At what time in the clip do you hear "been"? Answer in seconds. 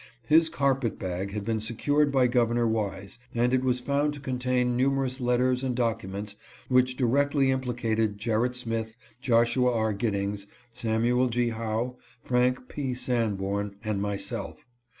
1.45-1.59